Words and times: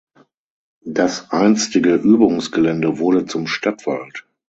Das 0.87 1.29
einstige 1.29 1.93
Übungsgelände 1.93 2.97
wurde 2.97 3.27
zum 3.27 3.45
Stadtwald. 3.45 4.25